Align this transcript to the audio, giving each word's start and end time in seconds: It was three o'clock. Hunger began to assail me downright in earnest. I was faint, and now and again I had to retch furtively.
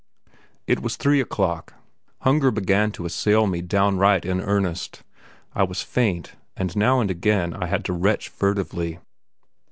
It 0.65 0.81
was 0.81 0.95
three 0.95 1.21
o'clock. 1.21 1.75
Hunger 2.21 2.49
began 2.49 2.91
to 2.93 3.05
assail 3.05 3.45
me 3.45 3.61
downright 3.61 4.25
in 4.25 4.41
earnest. 4.41 5.03
I 5.53 5.61
was 5.61 5.83
faint, 5.83 6.33
and 6.57 6.75
now 6.75 7.01
and 7.01 7.11
again 7.11 7.53
I 7.53 7.67
had 7.67 7.85
to 7.85 7.93
retch 7.93 8.27
furtively. 8.29 8.97